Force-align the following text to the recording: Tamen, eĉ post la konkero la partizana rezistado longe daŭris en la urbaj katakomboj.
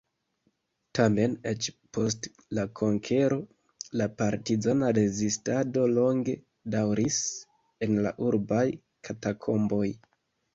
Tamen, 0.99 1.33
eĉ 1.49 1.65
post 1.97 2.29
la 2.59 2.63
konkero 2.79 3.37
la 4.01 4.07
partizana 4.23 4.89
rezistado 4.99 5.85
longe 5.93 6.35
daŭris 6.77 7.21
en 7.89 7.95
la 8.09 8.15
urbaj 8.31 8.65
katakomboj. 9.11 9.85